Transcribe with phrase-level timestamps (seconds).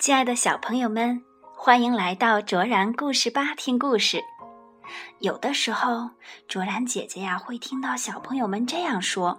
[0.00, 1.22] 亲爱的小朋友们，
[1.54, 4.24] 欢迎来到卓然故事吧听故事。
[5.18, 6.08] 有的时候，
[6.48, 9.38] 卓然姐姐呀会听到小朋友们这样说：“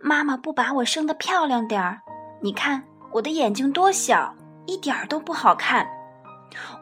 [0.00, 2.00] 妈妈不把我生得漂亮点儿，
[2.40, 4.34] 你看我的眼睛多小，
[4.66, 5.86] 一点儿都不好看。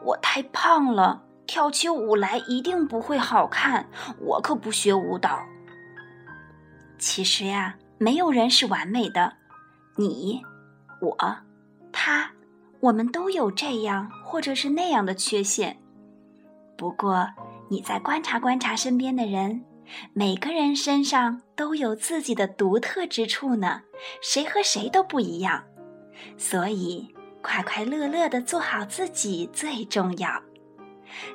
[0.05, 3.85] 我太胖了，跳起舞来一定不会好看。
[4.21, 5.37] 我可不学舞蹈。”
[6.97, 9.33] 其实呀，没有人是完美的，
[9.97, 10.41] 你、
[11.01, 11.35] 我、
[11.91, 12.31] 他。
[12.81, 15.77] 我们都有这样或者是那样的缺陷，
[16.75, 17.27] 不过
[17.69, 19.63] 你再观察观察身边的人，
[20.13, 23.81] 每个人身上都有自己的独特之处呢，
[24.21, 25.63] 谁和谁都不一样，
[26.37, 27.07] 所以
[27.43, 30.41] 快快乐乐的做好自己最重要。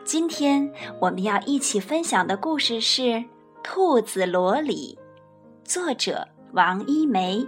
[0.05, 0.69] 今天
[1.01, 3.03] 我们要一起分享的故事是
[3.63, 4.99] 《兔子罗里》，
[5.71, 7.47] 作者王一梅，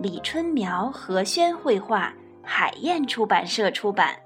[0.00, 2.12] 李春苗、何轩绘画。
[2.46, 4.25] 海燕出版社出版。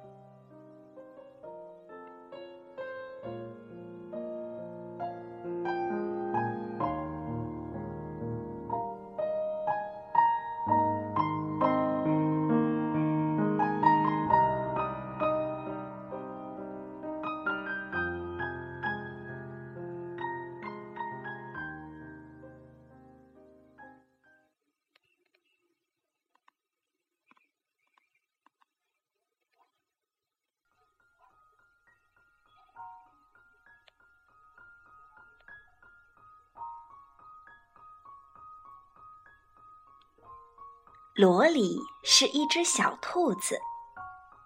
[41.15, 43.59] 罗里是一只小兔子，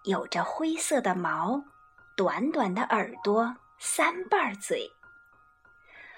[0.03, 1.63] 有着灰色的毛，
[2.17, 4.89] 短短的耳朵，三瓣嘴。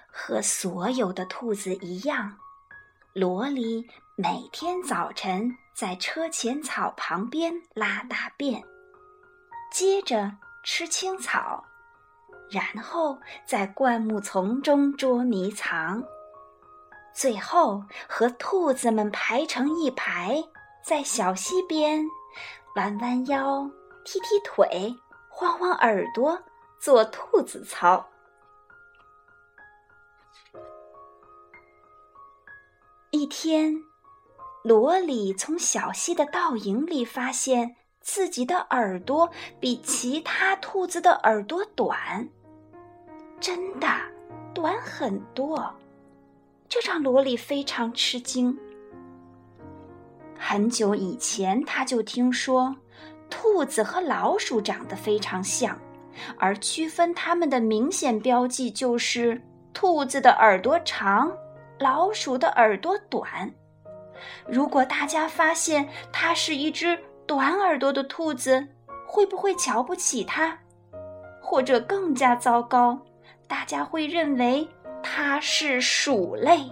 [0.09, 2.37] 和所有的兔子一样，
[3.11, 3.85] 罗里
[4.15, 8.63] 每天早晨在车前草旁边拉大便，
[9.69, 10.31] 接着
[10.63, 11.61] 吃青草，
[12.49, 16.01] 然后在灌木丛中捉迷藏。
[17.17, 20.43] 最后，和兔子们排成一排，
[20.83, 22.05] 在小溪边
[22.75, 23.67] 弯弯腰、
[24.05, 24.95] 踢踢腿、
[25.27, 26.39] 晃晃耳朵，
[26.79, 28.07] 做兔子操。
[33.09, 33.73] 一天，
[34.63, 39.27] 罗里从小溪的倒影里发现自己的耳朵
[39.59, 42.29] 比其他兔子的耳朵短，
[43.39, 43.87] 真的
[44.53, 45.73] 短很多。
[46.69, 48.57] 这让罗莉非常吃惊。
[50.37, 52.75] 很久以前，他就听说
[53.29, 55.79] 兔子和老鼠长得非常像，
[56.37, 59.41] 而区分它们的明显标记就是
[59.73, 61.31] 兔子的耳朵长，
[61.79, 63.51] 老鼠的耳朵短。
[64.47, 68.67] 如果大家发现它是一只短耳朵的兔子，
[69.07, 70.57] 会不会瞧不起它？
[71.41, 72.99] 或者更加糟糕，
[73.47, 74.67] 大家会认为？
[75.09, 76.69] 它是鼠类。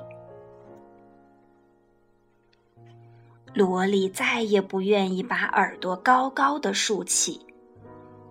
[3.53, 7.43] 萝莉再也不愿意把耳朵高高的竖起，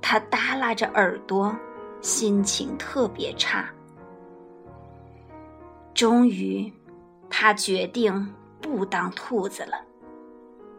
[0.03, 1.57] 她耷拉着耳朵，
[2.03, 3.67] 心情特别差。
[5.95, 6.71] 终于，
[7.31, 9.83] 他决定不当兔子了。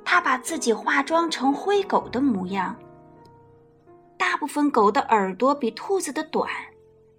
[0.03, 2.75] 他把自己化妆成灰狗的模样。
[4.17, 6.47] 大部分狗的耳朵比兔子的短，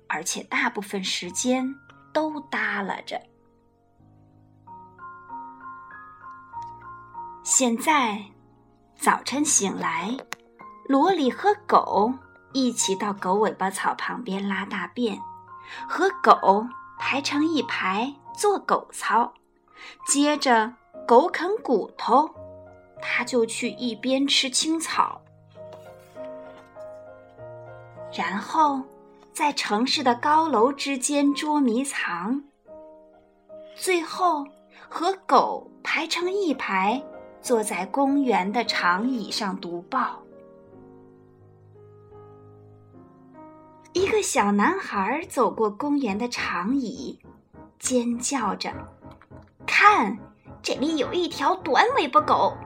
[0.06, 1.75] 而且大部分时间。
[2.16, 3.21] 都耷拉着。
[7.44, 8.25] 现在
[8.97, 10.16] 早晨醒来，
[10.87, 12.10] 罗里和狗
[12.54, 15.21] 一起到狗尾巴草旁边拉大便，
[15.87, 16.66] 和狗
[16.99, 19.34] 排成一排做狗操。
[20.06, 20.72] 接着
[21.07, 22.30] 狗啃骨头，
[23.03, 25.21] 他就去一边吃青草，
[28.10, 28.80] 然后。
[29.36, 32.42] 在城市的高楼之间捉迷藏，
[33.74, 34.47] 最后
[34.88, 37.04] 和狗排成一排，
[37.42, 40.22] 坐在公园的长椅上读报。
[43.92, 47.18] 一个小男孩走过公园的长椅，
[47.78, 48.72] 尖叫着
[49.68, 50.16] ：“看，
[50.62, 52.56] 这里有一条短尾巴狗！”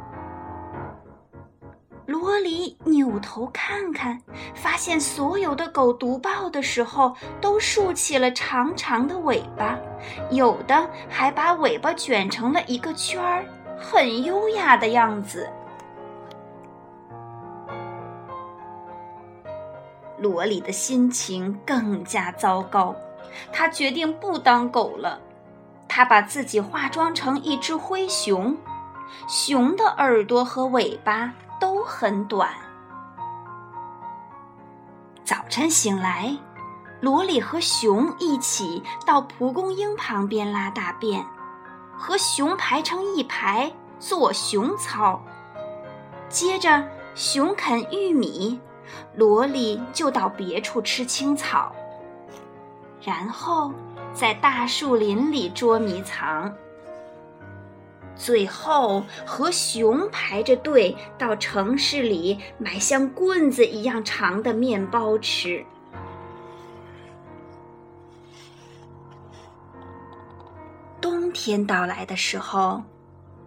[2.11, 4.21] 罗里扭头看看，
[4.53, 9.79] 发现所有的狗读报的时候都竖起了长长的尾巴，
[10.29, 13.45] 有的还把尾巴卷成了一个圈儿，
[13.79, 15.49] 很优雅的样子。
[20.19, 22.93] 罗里的心情更加糟糕，
[23.53, 25.21] 他决定不当狗了。
[25.87, 28.57] 他把自己化妆成一只灰熊，
[29.29, 31.33] 熊的耳朵和尾巴。
[31.61, 32.49] 都很短，
[35.23, 36.35] 早晨醒来，
[37.01, 41.23] 罗里和熊一起到蒲公英旁边拉大便，
[41.99, 45.21] 和熊排成一排做熊操。
[46.31, 46.83] 接着，
[47.15, 48.59] 熊啃玉米，
[49.15, 51.71] 罗里就到别处吃青草。
[53.03, 53.71] 然后，
[54.15, 56.53] 在大树林里捉迷藏。
[58.23, 65.65] 最后，和熊排着队到城市里买像棍子一样长的面包吃。
[71.01, 72.83] 冬天到来的时候，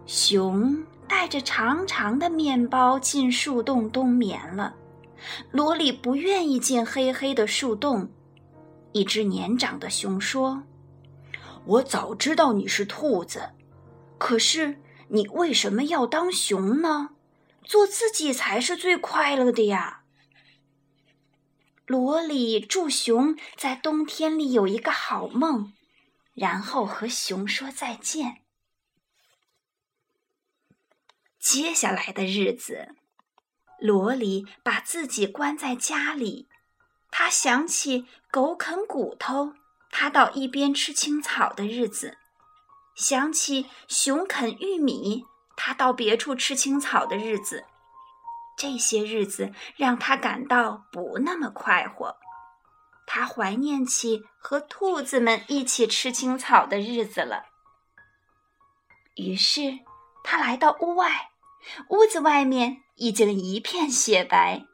[0.06, 0.76] 熊
[1.06, 4.74] 带着长长的面包进树洞冬眠了。
[5.52, 8.08] 罗里不愿意进黑黑的树洞。
[8.90, 10.60] 一只年长的熊说
[11.64, 13.40] ：“我早知道你是兔子。”
[14.18, 17.10] 可是你为什么要当熊呢？
[17.62, 20.02] 做自己才是最快乐的呀！
[21.86, 25.72] 罗里祝熊在冬天里有一个好梦，
[26.34, 28.42] 然后和熊说再见。
[31.38, 32.94] 接下来的日子，
[33.78, 36.48] 罗里把自己关在家里，
[37.10, 39.54] 他想起狗啃骨头，
[39.90, 42.16] 他到一边吃青草的日子。
[42.94, 45.24] 想起熊啃玉米，
[45.56, 47.64] 他到别处吃青草的日子，
[48.56, 52.16] 这些日子让他感到不那么快活。
[53.06, 57.44] 他怀念起和兔子们一起吃青草的日子了。
[59.16, 59.80] 于是
[60.22, 61.30] 他来到屋外，
[61.90, 64.64] 屋子外面已经一片雪白，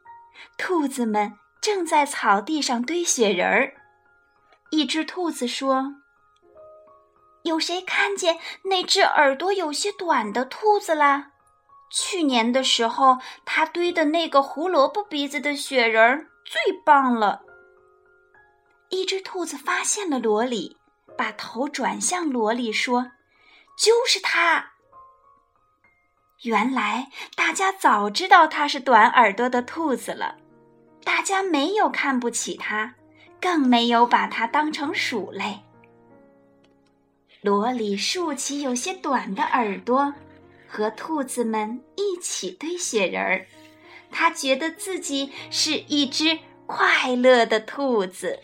[0.57, 3.73] 兔子们正在草地上堆雪人儿。
[4.69, 6.00] 一只兔子说。
[7.43, 11.31] 有谁看见那只耳朵有些短的兔子啦？
[11.89, 17.41] 去年的时候，它堆的那个胡萝卜鼻子的雪人最棒了。
[18.89, 20.77] 一只兔子发现了罗里，
[21.17, 23.11] 把头转向罗里说
[23.77, 24.71] ：“就是它。”
[26.43, 30.37] 原来大家早知道它是短耳朵的兔子了，
[31.03, 32.95] 大家没有看不起它，
[33.39, 35.59] 更没有把它当成鼠类。
[37.41, 40.13] 罗里竖起有些短的耳朵，
[40.67, 43.47] 和兔子们一起堆雪人儿。
[44.11, 48.39] 他觉得自己是一只快乐的兔子。